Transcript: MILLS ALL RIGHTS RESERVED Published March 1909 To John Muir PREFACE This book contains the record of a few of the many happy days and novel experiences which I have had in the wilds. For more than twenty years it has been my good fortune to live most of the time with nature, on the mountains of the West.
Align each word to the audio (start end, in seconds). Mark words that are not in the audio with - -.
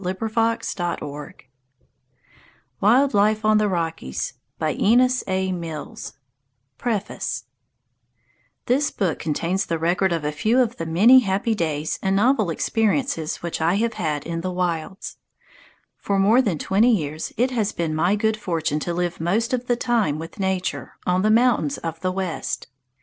MILLS 0.03 0.15
ALL 0.35 0.45
RIGHTS 0.45 0.75
RESERVED 0.79 1.45
Published 2.81 2.81
March 2.81 3.13
1909 3.13 4.97
To 4.97 5.13
John 5.23 5.59
Muir 5.59 5.95
PREFACE 6.79 7.43
This 8.65 8.89
book 8.89 9.19
contains 9.19 9.67
the 9.67 9.77
record 9.77 10.11
of 10.11 10.23
a 10.23 10.31
few 10.31 10.57
of 10.59 10.77
the 10.77 10.87
many 10.87 11.19
happy 11.19 11.53
days 11.53 11.99
and 12.01 12.15
novel 12.15 12.49
experiences 12.49 13.43
which 13.43 13.61
I 13.61 13.75
have 13.75 13.93
had 13.93 14.25
in 14.25 14.41
the 14.41 14.49
wilds. 14.51 15.17
For 15.99 16.17
more 16.17 16.41
than 16.41 16.57
twenty 16.57 16.89
years 16.89 17.31
it 17.37 17.51
has 17.51 17.71
been 17.71 17.93
my 17.93 18.15
good 18.15 18.37
fortune 18.37 18.79
to 18.79 18.95
live 18.95 19.21
most 19.21 19.53
of 19.53 19.67
the 19.67 19.75
time 19.75 20.17
with 20.17 20.39
nature, 20.39 20.93
on 21.05 21.21
the 21.21 21.29
mountains 21.29 21.77
of 21.77 21.99
the 21.99 22.11
West. 22.11 22.65